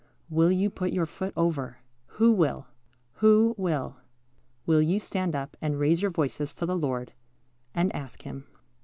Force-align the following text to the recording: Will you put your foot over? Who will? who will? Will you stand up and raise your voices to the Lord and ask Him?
Will 0.31 0.49
you 0.51 0.71
put 0.71 0.91
your 0.91 1.05
foot 1.05 1.31
over? 1.37 1.77
Who 2.17 2.31
will? 2.31 2.65
who 3.17 3.53
will? 3.55 3.97
Will 4.65 4.81
you 4.81 4.99
stand 4.99 5.35
up 5.35 5.55
and 5.61 5.77
raise 5.79 6.01
your 6.01 6.09
voices 6.09 6.55
to 6.55 6.65
the 6.65 6.75
Lord 6.75 7.13
and 7.75 7.95
ask 7.95 8.23
Him? 8.23 8.47